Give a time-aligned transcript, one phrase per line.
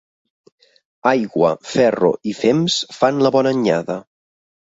[1.09, 4.01] Aigua, ferro i fems fan la bona anyada.